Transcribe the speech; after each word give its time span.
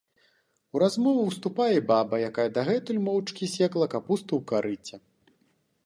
У 0.77 0.79
размову 0.83 1.21
ўступае 1.25 1.67
і 1.75 1.83
баба, 1.91 2.15
якая 2.29 2.47
дагэтуль 2.57 3.03
моўчкі 3.09 3.51
секла 3.57 3.85
капусту 3.93 4.31
ў 4.37 4.41
карыце. 4.55 4.95